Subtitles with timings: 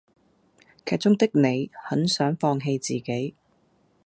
[0.83, 3.35] 劇中的李很想放棄自己